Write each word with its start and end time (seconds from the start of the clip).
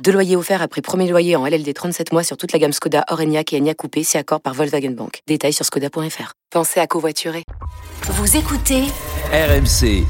Deux 0.00 0.12
loyers 0.12 0.36
offerts 0.36 0.62
après 0.62 0.80
premier 0.80 1.08
loyer 1.08 1.36
en 1.36 1.46
LLD 1.46 1.72
37 1.72 2.12
mois 2.12 2.24
sur 2.24 2.36
toute 2.36 2.52
la 2.52 2.58
gamme 2.58 2.72
Skoda, 2.72 3.04
Orenia 3.08 3.42
et 3.50 3.56
Enya 3.58 3.74
Coupé, 3.74 4.02
si 4.02 4.18
accord 4.18 4.40
par 4.40 4.54
Volkswagen 4.54 4.90
Bank. 4.90 5.20
Détails 5.28 5.52
sur 5.52 5.64
skoda.fr. 5.64 6.32
Pensez 6.50 6.80
à 6.80 6.86
covoiturer. 6.86 7.44
Vous 8.08 8.36
écoutez 8.36 8.82
RMC. 9.32 10.04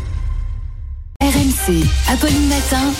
RMC, 1.20 1.84
Apolline 2.08 2.48
Matin. 2.48 2.92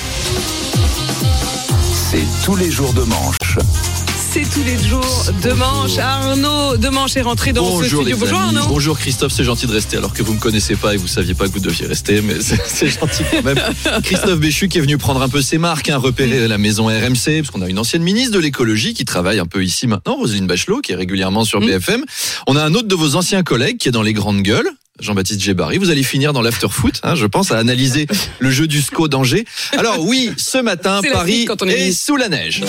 C'est 2.10 2.44
tous 2.44 2.56
les 2.56 2.70
jours 2.70 2.92
de 2.92 3.02
manche. 3.02 4.01
C'est 4.32 4.48
tous 4.50 4.64
les 4.64 4.78
jours 4.88 5.26
de 5.42 5.52
manche. 5.52 5.98
Arnaud 5.98 6.78
de 6.78 6.88
manche 6.88 7.16
est 7.16 7.22
rentré 7.22 7.52
dans 7.52 7.66
ce 7.66 7.70
Bonjour 7.70 8.00
studio. 8.02 8.04
les 8.04 8.14
Bonjour. 8.14 8.38
Arnaud. 8.38 8.66
Bonjour 8.68 8.98
Christophe, 8.98 9.32
c'est 9.32 9.44
gentil 9.44 9.66
de 9.66 9.72
rester 9.72 9.98
alors 9.98 10.14
que 10.14 10.22
vous 10.22 10.32
me 10.32 10.40
connaissez 10.40 10.74
pas 10.74 10.94
et 10.94 10.96
vous 10.96 11.06
saviez 11.06 11.34
pas 11.34 11.46
que 11.48 11.52
vous 11.52 11.60
deviez 11.60 11.86
rester, 11.86 12.22
mais 12.22 12.36
c'est 12.66 12.88
gentil 12.88 13.24
quand 13.30 13.42
même. 13.42 13.58
Christophe 14.04 14.38
Béchu 14.40 14.68
qui 14.68 14.78
est 14.78 14.80
venu 14.80 14.96
prendre 14.96 15.20
un 15.20 15.28
peu 15.28 15.42
ses 15.42 15.58
marques, 15.58 15.90
hein, 15.90 15.98
repérer 15.98 16.48
la 16.48 16.56
maison 16.56 16.86
RMC, 16.86 17.40
parce 17.42 17.50
qu'on 17.50 17.60
a 17.60 17.68
une 17.68 17.78
ancienne 17.78 18.02
ministre 18.02 18.32
de 18.32 18.38
l'écologie 18.38 18.94
qui 18.94 19.04
travaille 19.04 19.38
un 19.38 19.46
peu 19.46 19.62
ici 19.62 19.86
maintenant, 19.86 20.16
Roselyne 20.16 20.46
Bachelot, 20.46 20.80
qui 20.80 20.92
est 20.92 20.96
régulièrement 20.96 21.44
sur 21.44 21.60
Mm. 21.60 21.66
BFM. 21.66 22.04
On 22.46 22.56
a 22.56 22.64
un 22.64 22.72
autre 22.74 22.88
de 22.88 22.94
vos 22.94 23.16
anciens 23.16 23.42
collègues 23.42 23.76
qui 23.76 23.88
est 23.88 23.92
dans 23.92 24.02
les 24.02 24.14
grandes 24.14 24.40
gueules. 24.42 24.70
Jean-Baptiste 25.00 25.40
Gébari, 25.42 25.76
vous 25.78 25.90
allez 25.90 26.02
finir 26.02 26.32
dans 26.32 26.42
l'after-foot, 26.42 27.00
hein, 27.02 27.14
je 27.16 27.26
pense, 27.26 27.50
à 27.52 27.58
analyser 27.58 28.06
le 28.38 28.50
jeu 28.50 28.66
du 28.66 28.80
SCO 28.80 29.08
d'Angers. 29.08 29.44
Alors 29.76 30.00
oui, 30.00 30.30
ce 30.38 30.58
matin, 30.58 31.00
Paris 31.12 31.46
est 31.66 31.92
sous 31.92 32.16
la 32.16 32.28
neige. 32.28 32.62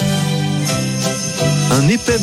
Un 1.72 1.88
épais 1.88 2.18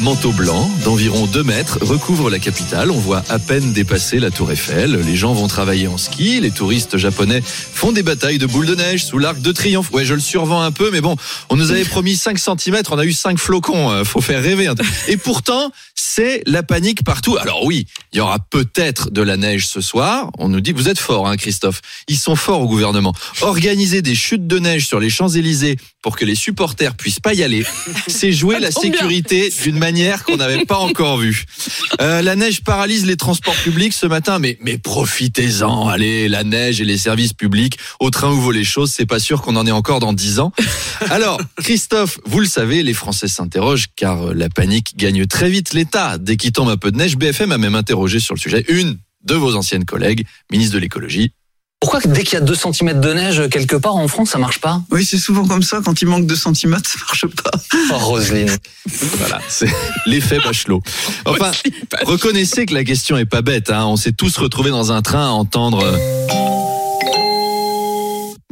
manteau, 0.00 0.32
blanc 0.32 0.68
d'environ 0.84 1.26
2 1.26 1.42
mètres 1.44 1.78
recouvre 1.80 2.28
la 2.28 2.38
capitale. 2.38 2.90
On 2.90 2.98
voit 2.98 3.22
à 3.28 3.38
peine 3.38 3.72
dépasser 3.72 4.18
la 4.18 4.30
tour 4.30 4.50
Eiffel. 4.50 5.00
Les 5.06 5.16
gens 5.16 5.32
vont 5.32 5.46
travailler 5.46 5.86
en 5.86 5.96
ski. 5.96 6.40
Les 6.40 6.50
touristes 6.50 6.96
japonais 6.96 7.42
font 7.44 7.92
des 7.92 8.02
batailles 8.02 8.38
de 8.38 8.46
boules 8.46 8.66
de 8.66 8.74
neige 8.74 9.04
sous 9.04 9.18
l'arc 9.18 9.40
de 9.40 9.52
triomphe. 9.52 9.92
Ouais, 9.92 10.04
je 10.04 10.14
le 10.14 10.20
survends 10.20 10.62
un 10.62 10.72
peu, 10.72 10.90
mais 10.90 11.00
bon, 11.00 11.16
on 11.50 11.56
nous 11.56 11.70
avait 11.70 11.84
promis 11.84 12.16
5 12.16 12.38
cm. 12.38 12.82
On 12.90 12.98
a 12.98 13.04
eu 13.04 13.12
5 13.12 13.38
flocons. 13.38 13.90
Euh, 13.90 14.04
Faut 14.04 14.20
faire 14.20 14.42
rêver. 14.42 14.68
Et 15.08 15.16
pourtant, 15.16 15.70
c'est 15.96 16.42
la 16.46 16.62
panique 16.62 17.04
partout. 17.04 17.36
Alors 17.38 17.64
oui, 17.64 17.86
il 18.12 18.18
y 18.18 18.20
aura 18.20 18.38
peut-être 18.38 19.10
de 19.10 19.22
la 19.22 19.36
neige 19.36 19.66
ce 19.66 19.80
soir. 19.80 20.30
On 20.38 20.48
nous 20.48 20.60
dit, 20.60 20.72
vous 20.72 20.88
êtes 20.88 20.98
fort, 20.98 21.26
hein, 21.26 21.36
Christophe. 21.36 21.80
Ils 22.08 22.18
sont 22.18 22.36
forts 22.36 22.60
au 22.60 22.68
gouvernement. 22.68 23.14
Organiser 23.40 24.02
des 24.02 24.14
chutes 24.14 24.46
de 24.46 24.58
neige 24.58 24.86
sur 24.86 25.00
les 25.00 25.10
Champs-Élysées 25.10 25.76
pour 26.02 26.16
que 26.16 26.24
les 26.24 26.34
supporters 26.34 26.94
puissent 26.94 27.20
pas 27.20 27.34
y 27.34 27.42
aller, 27.42 27.66
c'est 28.06 28.32
jouer 28.32 28.60
la 28.60 28.70
sécurité 28.70 29.52
d'une 29.62 29.78
manière 29.78 30.22
qu'on 30.22 30.36
n'avait 30.36 30.64
pas 30.64 30.78
encore 30.78 31.16
vue. 31.16 31.46
Euh, 32.00 32.22
la 32.22 32.36
neige 32.36 32.62
paralyse 32.62 33.06
les 33.06 33.16
transports 33.16 33.56
publics 33.56 33.92
ce 33.92 34.06
matin, 34.06 34.38
mais, 34.38 34.56
mais 34.60 34.78
profitez-en. 34.78 35.88
Allez, 35.88 36.28
la 36.28 36.44
neige 36.44 36.80
et 36.80 36.84
les 36.84 36.98
services 36.98 37.32
publics, 37.32 37.78
au 37.98 38.10
train 38.10 38.30
où 38.30 38.40
vont 38.40 38.50
les 38.50 38.64
choses, 38.64 38.92
c'est 38.92 39.06
pas 39.06 39.18
sûr 39.18 39.42
qu'on 39.42 39.56
en 39.56 39.66
ait 39.66 39.72
encore 39.72 39.98
dans 39.98 40.12
10 40.12 40.38
ans. 40.40 40.52
Alors, 41.10 41.40
Christophe, 41.62 42.18
vous 42.24 42.40
le 42.40 42.46
savez, 42.46 42.82
les 42.82 42.94
Français 42.94 43.28
s'interrogent 43.28 43.86
car 43.96 44.28
euh, 44.28 44.34
la 44.34 44.48
panique 44.48 44.96
gagne 44.96 45.26
très 45.26 45.48
vite 45.48 45.72
l'État. 45.72 46.18
Dès 46.18 46.36
qu'il 46.36 46.52
tombe 46.52 46.68
un 46.68 46.76
peu 46.76 46.90
de 46.90 46.96
neige, 46.96 47.16
BFM 47.16 47.52
a 47.52 47.58
même 47.58 47.74
interrogé 47.74 48.20
sur 48.20 48.34
le 48.34 48.40
sujet 48.40 48.64
une 48.68 48.98
de 49.24 49.34
vos 49.34 49.56
anciennes 49.56 49.84
collègues, 49.84 50.26
ministre 50.50 50.74
de 50.74 50.78
l'écologie. 50.78 51.32
Pourquoi 51.80 52.00
dès 52.00 52.24
qu'il 52.24 52.34
y 52.34 52.36
a 52.36 52.40
2 52.40 52.54
cm 52.54 53.00
de 53.00 53.12
neige 53.12 53.48
quelque 53.50 53.76
part 53.76 53.96
en 53.96 54.08
France, 54.08 54.30
ça 54.30 54.38
marche 54.38 54.60
pas? 54.60 54.82
Oui, 54.90 55.04
c'est 55.04 55.18
souvent 55.18 55.46
comme 55.46 55.62
ça. 55.62 55.80
Quand 55.84 56.00
il 56.00 56.08
manque 56.08 56.26
2 56.26 56.34
cm, 56.34 56.78
ça 56.84 56.98
marche 57.06 57.26
pas. 57.26 57.50
Oh, 57.92 57.98
Roselyne. 57.98 58.56
Voilà, 59.18 59.40
c'est 59.48 59.68
l'effet 60.06 60.38
Bachelot. 60.42 60.82
Enfin, 61.26 61.50
reconnaissez 62.04 62.64
que 62.64 62.72
la 62.72 62.82
question 62.82 63.18
est 63.18 63.26
pas 63.26 63.42
bête. 63.42 63.70
Hein. 63.70 63.84
On 63.86 63.96
s'est 63.96 64.12
tous 64.12 64.38
retrouvés 64.38 64.70
dans 64.70 64.90
un 64.90 65.02
train 65.02 65.26
à 65.26 65.30
entendre. 65.30 65.84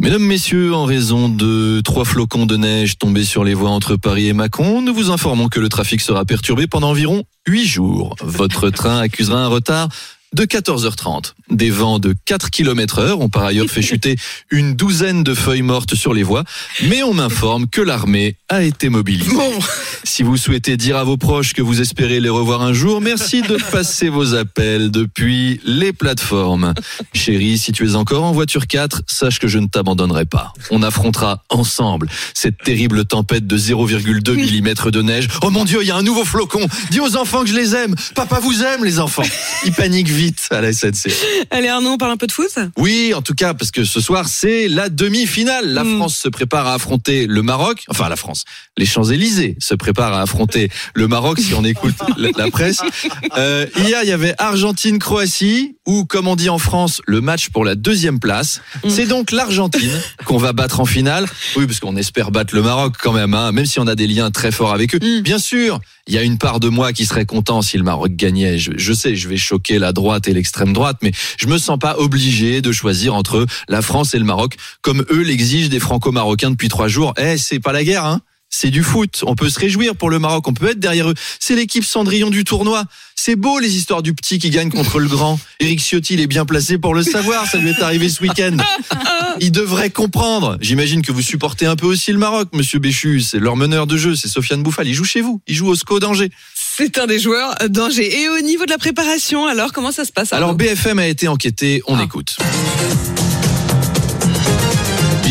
Mesdames, 0.04 0.24
Messieurs, 0.24 0.74
en 0.74 0.84
raison 0.84 1.30
de 1.30 1.80
trois 1.80 2.04
flocons 2.04 2.44
de 2.44 2.58
neige 2.58 2.98
tombés 2.98 3.24
sur 3.24 3.42
les 3.42 3.54
voies 3.54 3.70
entre 3.70 3.96
Paris 3.96 4.28
et 4.28 4.34
Mâcon, 4.34 4.82
nous 4.82 4.92
vous 4.92 5.08
informons 5.08 5.48
que 5.48 5.60
le 5.60 5.70
trafic 5.70 6.02
sera 6.02 6.26
perturbé 6.26 6.66
pendant 6.66 6.90
environ 6.90 7.22
huit 7.46 7.64
jours. 7.64 8.14
Votre 8.20 8.68
train 8.68 8.98
accusera 8.98 9.42
un 9.42 9.48
retard 9.48 9.88
de 10.34 10.44
14h30. 10.44 11.32
Des 11.50 11.70
vents 11.70 11.98
de 11.98 12.14
4 12.24 12.50
km 12.50 12.98
heure 12.98 13.20
ont 13.20 13.28
par 13.28 13.44
ailleurs 13.44 13.68
fait 13.68 13.82
chuter 13.82 14.16
une 14.50 14.74
douzaine 14.74 15.22
de 15.22 15.34
feuilles 15.34 15.62
mortes 15.62 15.94
sur 15.94 16.12
les 16.12 16.22
voies, 16.22 16.44
mais 16.88 17.02
on 17.02 17.14
m'informe 17.14 17.68
que 17.68 17.80
l'armée 17.80 18.36
a 18.48 18.62
été 18.62 18.88
mobilisée. 18.88 19.32
Bon, 19.32 19.52
Si 20.02 20.22
vous 20.22 20.36
souhaitez 20.36 20.76
dire 20.76 20.96
à 20.96 21.04
vos 21.04 21.16
proches 21.16 21.54
que 21.54 21.62
vous 21.62 21.80
espérez 21.80 22.20
les 22.20 22.28
revoir 22.28 22.62
un 22.62 22.72
jour, 22.72 23.00
merci 23.00 23.42
de 23.42 23.56
passer 23.70 24.08
vos 24.08 24.34
appels 24.34 24.90
depuis 24.90 25.60
les 25.64 25.92
plateformes. 25.92 26.74
Chérie, 27.14 27.56
si 27.56 27.72
tu 27.72 27.88
es 27.88 27.94
encore 27.94 28.24
en 28.24 28.32
voiture 28.32 28.66
4, 28.66 29.02
sache 29.06 29.38
que 29.38 29.48
je 29.48 29.58
ne 29.58 29.66
t'abandonnerai 29.66 30.26
pas. 30.26 30.52
On 30.70 30.82
affrontera 30.82 31.42
ensemble 31.48 32.08
cette 32.34 32.58
terrible 32.58 33.04
tempête 33.04 33.46
de 33.46 33.56
0,2 33.56 34.34
mm 34.34 34.90
de 34.90 35.02
neige. 35.02 35.28
Oh 35.42 35.50
mon 35.50 35.64
Dieu, 35.64 35.78
il 35.82 35.88
y 35.88 35.90
a 35.90 35.96
un 35.96 36.02
nouveau 36.02 36.24
flocon. 36.24 36.66
Dis 36.90 37.00
aux 37.00 37.16
enfants 37.16 37.42
que 37.42 37.48
je 37.48 37.54
les 37.54 37.74
aime. 37.74 37.94
Papa 38.14 38.40
vous 38.40 38.62
aime, 38.62 38.84
les 38.84 38.98
enfants. 39.00 39.22
Ils 39.64 39.72
paniquent 39.72 40.10
vite 40.10 40.23
à 40.50 40.60
la 40.60 40.72
SNC. 40.72 41.10
allez 41.50 41.68
Arnaud, 41.68 41.90
on 41.90 41.98
parle 41.98 42.12
un 42.12 42.16
peu 42.16 42.26
de 42.26 42.32
foot 42.32 42.50
Oui, 42.78 43.12
en 43.14 43.22
tout 43.22 43.34
cas, 43.34 43.54
parce 43.54 43.70
que 43.70 43.84
ce 43.84 44.00
soir, 44.00 44.28
c'est 44.28 44.68
la 44.68 44.88
demi-finale. 44.88 45.68
La 45.72 45.84
Mm. 45.84 45.96
France 45.98 46.16
se 46.16 46.28
prépare 46.28 46.66
à 46.66 46.74
affronter 46.74 47.26
le 47.26 47.42
Maroc. 47.42 47.84
Enfin, 47.88 48.08
la 48.08 48.16
France. 48.16 48.44
Les 48.76 48.86
Champs-Élysées 48.86 49.56
se 49.60 49.74
préparent 49.74 50.14
à 50.14 50.22
affronter 50.22 50.70
le 50.94 51.08
Maroc, 51.08 51.38
si 51.38 51.54
on 51.54 51.64
écoute 51.64 51.94
la, 52.16 52.30
la 52.36 52.50
presse. 52.50 52.80
Euh, 53.36 53.66
hier, 53.76 54.00
il 54.02 54.08
y 54.08 54.12
avait 54.12 54.34
Argentine-Croatie, 54.88 55.76
ou 55.86 56.04
comme 56.04 56.28
on 56.28 56.36
dit 56.36 56.48
en 56.48 56.58
France, 56.58 57.00
le 57.06 57.20
match 57.20 57.48
pour 57.50 57.64
la 57.64 57.74
deuxième 57.74 58.20
place. 58.20 58.60
Mm. 58.84 58.90
C'est 58.90 59.06
donc 59.06 59.30
l'Argentine 59.32 59.90
qu'on 60.24 60.38
va 60.38 60.52
battre 60.52 60.80
en 60.80 60.86
finale. 60.86 61.26
Oui, 61.56 61.66
parce 61.66 61.80
qu'on 61.80 61.96
espère 61.96 62.30
battre 62.30 62.54
le 62.54 62.62
Maroc 62.62 62.94
quand 63.00 63.12
même, 63.12 63.34
hein, 63.34 63.52
même 63.52 63.66
si 63.66 63.78
on 63.80 63.86
a 63.86 63.94
des 63.94 64.06
liens 64.06 64.30
très 64.30 64.52
forts 64.52 64.72
avec 64.72 64.94
eux. 64.94 64.98
Mm. 65.02 65.22
Bien 65.22 65.38
sûr, 65.38 65.80
il 66.06 66.14
y 66.14 66.18
a 66.18 66.22
une 66.22 66.38
part 66.38 66.60
de 66.60 66.68
moi 66.68 66.92
qui 66.92 67.06
serait 67.06 67.26
content 67.26 67.62
si 67.62 67.76
le 67.78 67.82
Maroc 67.84 68.12
gagnait. 68.14 68.58
Je, 68.58 68.72
je 68.76 68.92
sais, 68.92 69.16
je 69.16 69.28
vais 69.28 69.36
choquer 69.36 69.78
la 69.78 69.92
droite 69.92 70.03
et 70.26 70.32
l'extrême 70.32 70.72
droite, 70.72 70.98
mais 71.02 71.12
je 71.38 71.46
me 71.46 71.58
sens 71.58 71.78
pas 71.78 71.96
obligé 71.98 72.60
de 72.60 72.72
choisir 72.72 73.14
entre 73.14 73.46
la 73.68 73.82
France 73.82 74.14
et 74.14 74.18
le 74.18 74.24
Maroc, 74.24 74.56
comme 74.82 75.04
eux 75.10 75.22
l'exigent 75.22 75.68
des 75.68 75.80
Franco-Marocains 75.80 76.50
depuis 76.50 76.68
trois 76.68 76.88
jours. 76.88 77.14
Eh, 77.16 77.38
c'est 77.38 77.60
pas 77.60 77.72
la 77.72 77.84
guerre, 77.84 78.04
hein 78.04 78.20
c'est 78.54 78.70
du 78.70 78.82
foot. 78.82 79.24
On 79.26 79.34
peut 79.34 79.50
se 79.50 79.58
réjouir 79.58 79.96
pour 79.96 80.10
le 80.10 80.18
Maroc. 80.18 80.46
On 80.46 80.54
peut 80.54 80.70
être 80.70 80.78
derrière 80.78 81.10
eux. 81.10 81.14
C'est 81.40 81.56
l'équipe 81.56 81.84
Cendrillon 81.84 82.30
du 82.30 82.44
tournoi. 82.44 82.84
C'est 83.16 83.36
beau 83.36 83.58
les 83.58 83.76
histoires 83.76 84.02
du 84.02 84.14
petit 84.14 84.38
qui 84.38 84.50
gagne 84.50 84.70
contre 84.70 85.00
le 85.00 85.08
grand. 85.08 85.40
Eric 85.58 85.80
Ciotti 85.80 86.14
il 86.14 86.20
est 86.20 86.26
bien 86.26 86.44
placé 86.44 86.78
pour 86.78 86.94
le 86.94 87.02
savoir. 87.02 87.46
Ça 87.46 87.58
lui 87.58 87.70
est 87.70 87.82
arrivé 87.82 88.08
ce 88.08 88.22
week-end. 88.22 88.56
Il 89.40 89.50
devrait 89.50 89.90
comprendre. 89.90 90.56
J'imagine 90.60 91.02
que 91.02 91.10
vous 91.10 91.22
supportez 91.22 91.66
un 91.66 91.74
peu 91.74 91.86
aussi 91.86 92.12
le 92.12 92.18
Maroc, 92.18 92.50
Monsieur 92.52 92.78
Béchu. 92.78 93.20
C'est 93.20 93.40
leur 93.40 93.56
meneur 93.56 93.86
de 93.86 93.96
jeu. 93.96 94.14
C'est 94.14 94.28
Sofiane 94.28 94.62
Bouffal. 94.62 94.86
Il 94.86 94.94
joue 94.94 95.04
chez 95.04 95.20
vous. 95.20 95.40
Il 95.48 95.56
joue 95.56 95.66
au 95.68 95.74
SCO 95.74 95.98
d'Angers. 95.98 96.30
C'est 96.76 96.98
un 96.98 97.06
des 97.06 97.20
joueurs 97.20 97.54
d'Angers. 97.68 98.22
Et 98.22 98.28
au 98.28 98.40
niveau 98.40 98.64
de 98.64 98.70
la 98.70 98.78
préparation, 98.78 99.46
alors 99.46 99.72
comment 99.72 99.92
ça 99.92 100.04
se 100.04 100.10
passe 100.10 100.32
Alors 100.32 100.54
BFM 100.54 100.98
a 100.98 101.06
été 101.06 101.28
enquêté. 101.28 101.82
On 101.86 101.96
Ah. 101.96 102.02
écoute. 102.02 102.36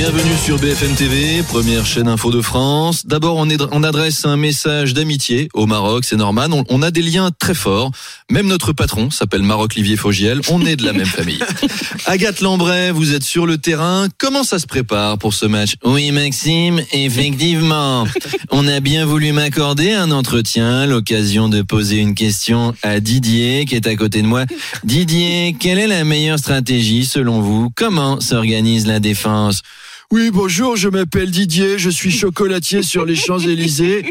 Bienvenue 0.04 0.36
sur 0.44 0.60
BFM 0.60 0.96
TV, 0.96 1.44
première 1.44 1.86
chaîne 1.86 2.10
info 2.10 2.30
de 2.30 2.42
France. 2.42 3.06
D'abord, 3.06 3.38
on, 3.38 3.84
adresse 3.84 4.26
un 4.26 4.36
message 4.36 4.94
d'amitié 4.94 5.48
au 5.54 5.66
Maroc, 5.66 6.04
c'est 6.04 6.18
normal. 6.18 6.52
On, 6.52 6.66
on 6.68 6.82
a 6.82 6.92
des 6.92 7.02
liens 7.02 7.32
très 7.40 7.54
forts. 7.54 7.90
Même 8.30 8.48
notre 8.48 8.74
patron 8.74 9.12
s'appelle 9.12 9.44
Maroc 9.44 9.76
Livier 9.76 9.96
Fogiel. 9.96 10.42
On 10.50 10.66
est 10.66 10.76
de 10.76 10.84
la 10.84 10.92
même 10.92 11.06
famille. 11.06 11.40
Agathe 12.06 12.42
Lambray, 12.42 12.92
vous 12.92 13.14
êtes 13.14 13.24
sur 13.24 13.46
le 13.46 13.58
terrain. 13.58 14.10
Comment 14.18 14.44
ça 14.44 14.60
se 14.60 14.68
prépare 14.68 15.18
pour 15.18 15.34
ce 15.34 15.46
match? 15.46 15.76
Oui, 15.86 16.12
Maxime, 16.12 16.82
effectivement. 16.92 18.06
On 18.52 18.68
a 18.68 18.82
bien 18.82 19.06
voulu 19.06 19.32
m'accorder 19.32 19.94
un 19.94 20.12
entretien, 20.12 20.86
l'occasion 20.86 21.48
de 21.48 21.62
poser 21.62 22.00
une 22.00 22.14
question 22.14 22.76
à 22.84 23.00
Didier 23.00 23.64
qui 23.64 23.76
est 23.76 23.88
à 23.88 23.96
côté 23.96 24.22
de 24.22 24.28
moi. 24.28 24.44
Didier, 24.84 25.56
quelle 25.58 25.80
est 25.80 25.88
la 25.88 26.04
meilleure 26.04 26.40
stratégie 26.40 27.06
selon 27.06 27.40
vous? 27.40 27.70
Comment 27.74 28.20
s'organise 28.20 28.86
la 28.86 29.00
défense? 29.00 29.62
Oui, 30.12 30.30
bonjour, 30.32 30.76
je 30.76 30.90
m'appelle 30.90 31.32
Didier, 31.32 31.80
je 31.80 31.90
suis 31.90 32.12
chocolatier 32.12 32.84
sur 32.84 33.06
les 33.06 33.16
Champs-Élysées. 33.16 34.06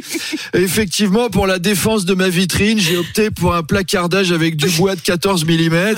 Effectivement, 0.55 1.31
pour 1.31 1.47
la 1.47 1.59
défense 1.59 2.05
de 2.05 2.15
ma 2.15 2.29
vitrine, 2.29 2.79
j'ai 2.79 2.97
opté 2.97 3.31
pour 3.31 3.55
un 3.55 3.63
placardage 3.63 4.33
avec 4.33 4.57
du 4.57 4.69
bois 4.71 4.97
de 4.97 5.01
14 5.01 5.45
mm. 5.45 5.95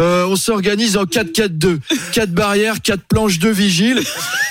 Euh, 0.00 0.26
on 0.26 0.36
s'organise 0.36 0.96
en 0.96 1.04
4-4-2. 1.04 1.78
4 2.12 2.32
barrières, 2.32 2.82
4 2.82 3.02
planches, 3.04 3.38
2 3.38 3.50
vigiles. 3.50 4.02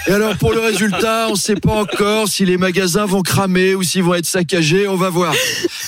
Et 0.07 0.11
alors 0.11 0.35
pour 0.37 0.51
le 0.53 0.59
résultat, 0.59 1.27
on 1.29 1.31
ne 1.33 1.37
sait 1.37 1.55
pas 1.55 1.71
encore 1.71 2.27
si 2.27 2.45
les 2.45 2.57
magasins 2.57 3.05
vont 3.05 3.21
cramer 3.21 3.73
ou 3.75 3.83
s'ils 3.83 4.03
vont 4.03 4.13
être 4.15 4.25
saccagés. 4.25 4.87
On 4.87 4.95
va 4.97 5.09
voir. 5.09 5.33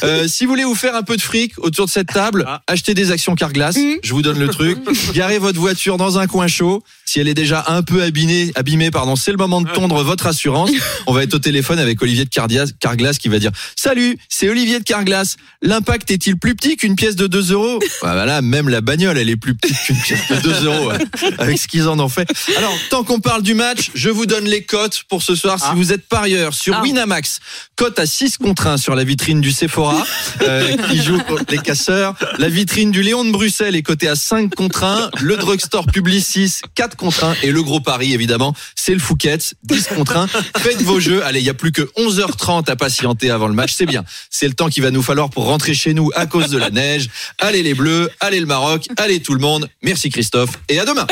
Euh, 0.03 0.27
si 0.27 0.45
vous 0.45 0.51
voulez 0.51 0.63
vous 0.63 0.75
faire 0.75 0.95
un 0.95 1.03
peu 1.03 1.17
de 1.17 1.21
fric 1.21 1.53
autour 1.57 1.85
de 1.85 1.91
cette 1.91 2.07
table, 2.07 2.45
achetez 2.67 2.93
des 2.93 3.11
actions 3.11 3.35
Carglass. 3.35 3.75
Je 4.03 4.13
vous 4.13 4.21
donne 4.21 4.39
le 4.39 4.47
truc. 4.47 4.77
Garez 5.13 5.37
votre 5.37 5.59
voiture 5.59 5.97
dans 5.97 6.17
un 6.17 6.27
coin 6.27 6.47
chaud. 6.47 6.81
Si 7.05 7.19
elle 7.19 7.27
est 7.27 7.33
déjà 7.33 7.65
un 7.67 7.83
peu 7.83 8.01
abîmée, 8.03 8.51
abîmée 8.55 8.89
pardon, 8.89 9.15
c'est 9.15 9.31
le 9.31 9.37
moment 9.37 9.61
de 9.61 9.69
tondre 9.69 10.01
votre 10.03 10.27
assurance. 10.27 10.71
On 11.07 11.13
va 11.13 11.23
être 11.23 11.33
au 11.33 11.39
téléphone 11.39 11.79
avec 11.79 12.01
Olivier 12.01 12.23
de 12.25 12.29
Cardias- 12.29 12.71
Carglass 12.79 13.17
qui 13.17 13.27
va 13.29 13.39
dire 13.39 13.51
Salut, 13.75 14.17
c'est 14.29 14.49
Olivier 14.49 14.79
de 14.79 14.83
Carglass. 14.85 15.35
L'impact 15.61 16.09
est-il 16.11 16.37
plus 16.37 16.55
petit 16.55 16.77
qu'une 16.77 16.95
pièce 16.95 17.15
de 17.15 17.27
2 17.27 17.51
euros? 17.51 17.79
Bah 18.01 18.13
Voilà, 18.13 18.41
même 18.41 18.69
la 18.69 18.81
bagnole, 18.81 19.17
elle 19.17 19.29
est 19.29 19.35
plus 19.35 19.55
petite 19.55 19.77
qu'une 19.85 19.97
pièce 19.97 20.19
de 20.29 20.35
2 20.37 20.65
euros 20.65 20.89
ouais, 20.89 20.97
avec 21.37 21.57
ce 21.59 21.67
qu'ils 21.67 21.87
en 21.89 21.99
ont 21.99 22.09
fait. 22.09 22.27
Alors, 22.57 22.73
tant 22.89 23.03
qu'on 23.03 23.19
parle 23.19 23.41
du 23.43 23.53
match, 23.53 23.91
je 23.93 24.04
vous 24.09 24.25
donne 24.25 24.45
les 24.45 24.63
cotes 24.63 25.03
pour 25.09 25.21
ce 25.23 25.35
soir. 25.35 25.59
Si 25.59 25.75
vous 25.75 25.91
êtes 25.93 26.07
parieur 26.07 26.53
sur 26.53 26.75
Ah. 26.75 26.81
Winamax, 26.81 27.39
cote 27.75 27.97
à 27.99 28.05
6 28.05 28.37
contre 28.37 28.67
1 28.67 28.77
sur 28.77 28.95
la 28.95 29.03
vitrine 29.03 29.41
du 29.41 29.51
Sephora 29.51 30.05
euh, 30.41 30.75
qui 30.89 31.01
joue 31.01 31.19
contre 31.19 31.45
les 31.49 31.57
casseurs. 31.57 32.13
La 32.37 32.49
vitrine 32.49 32.91
du 32.91 33.01
Léon 33.01 33.23
de 33.25 33.31
Bruxelles 33.31 33.75
est 33.75 33.83
cotée 33.83 34.07
à 34.07 34.15
5 34.15 34.53
contre 34.55 34.83
1. 34.83 35.11
Le 35.21 35.37
drugstore 35.37 35.85
Publicis 35.87 36.55
4 36.75 36.95
contre 36.95 37.23
1. 37.23 37.35
Et 37.43 37.51
le 37.51 37.63
gros 37.63 37.79
pari, 37.79 38.13
évidemment, 38.13 38.53
c'est 38.75 38.93
le 38.93 38.99
Fouquet's 38.99 39.53
10 39.63 39.87
contre 39.95 40.17
1. 40.17 40.27
Faites 40.57 40.81
vos 40.81 40.99
jeux. 40.99 41.23
Allez, 41.23 41.39
il 41.39 41.45
y 41.45 41.49
a 41.49 41.53
plus 41.53 41.71
que 41.71 41.83
11h30 41.97 42.69
à 42.69 42.75
patienter 42.75 43.29
avant 43.31 43.47
le 43.47 43.53
match. 43.53 43.73
C'est 43.75 43.85
bien. 43.85 44.03
C'est 44.29 44.47
le 44.47 44.53
temps 44.53 44.69
qu'il 44.69 44.83
va 44.83 44.91
nous 44.91 45.03
falloir 45.03 45.29
pour 45.29 45.45
rentrer 45.45 45.73
chez 45.73 45.93
nous 45.93 46.09
à 46.15 46.25
cause 46.25 46.49
de 46.49 46.57
la 46.57 46.69
neige. 46.69 47.09
Allez 47.39 47.63
les 47.63 47.73
Bleus, 47.73 48.09
allez 48.19 48.39
le 48.39 48.45
Maroc, 48.45 48.87
allez 48.97 49.19
tout 49.19 49.33
le 49.33 49.39
monde. 49.39 49.69
Merci 49.81 50.09
Christophe 50.09 50.51
et 50.69 50.79
à 50.79 50.85
demain. 50.85 51.07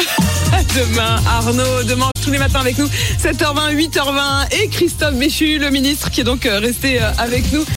À 0.51 0.63
demain, 0.63 1.21
Arnaud, 1.27 1.83
demain 1.83 2.09
tous 2.23 2.31
les 2.31 2.37
matins 2.37 2.59
avec 2.61 2.77
nous, 2.77 2.82
7h20, 2.85 3.75
8h20 3.75 4.61
et 4.61 4.67
Christophe 4.67 5.15
Béchu, 5.15 5.57
le 5.59 5.69
ministre 5.69 6.09
qui 6.11 6.21
est 6.21 6.23
donc 6.23 6.45
euh, 6.45 6.59
resté 6.59 7.01
euh, 7.01 7.11
avec 7.17 7.51
nous. 7.51 7.65